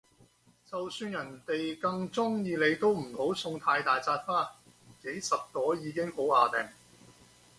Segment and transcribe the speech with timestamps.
[0.65, 4.51] 就算人哋哽鍾意你都唔好送太大紮花，
[5.03, 6.69] 幾十朵已經好椏掟